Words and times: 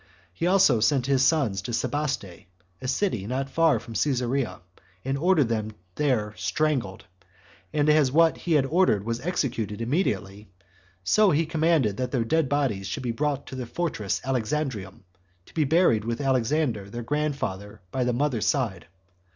He 0.33 0.47
also 0.47 0.79
sent 0.79 1.05
his 1.05 1.23
sons 1.23 1.61
to 1.61 1.73
Sebaste, 1.73 2.47
a 2.81 2.87
city 2.87 3.27
not 3.27 3.51
far 3.51 3.79
from 3.79 3.93
Cesarea, 3.93 4.61
and 5.05 5.15
ordered 5.15 5.47
them 5.49 5.69
to 5.69 5.75
be 5.75 5.79
there 5.93 6.33
strangled; 6.37 7.05
and 7.71 7.87
as 7.87 8.11
what 8.11 8.35
he 8.37 8.53
had 8.53 8.65
ordered 8.65 9.03
was 9.05 9.19
executed 9.19 9.79
immediately, 9.79 10.49
so 11.03 11.29
he 11.29 11.45
commanded 11.45 11.97
that 11.97 12.09
their 12.09 12.23
dead 12.25 12.49
bodies 12.49 12.87
should 12.87 13.03
be 13.03 13.11
brought 13.11 13.45
to 13.45 13.55
the 13.55 13.67
fortress 13.67 14.19
Alexandrium, 14.25 15.03
to 15.45 15.53
be 15.53 15.65
buried 15.65 16.03
with 16.03 16.19
Alexander, 16.19 16.89
their 16.89 17.03
grandfather 17.03 17.81
by 17.91 18.03
the 18.03 18.11
mother's 18.11 18.47
side. 18.47 18.87